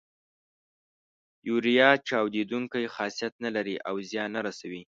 [1.47, 4.81] یوریا چاودیدونکی خاصیت نه لري او زیان نه رسوي.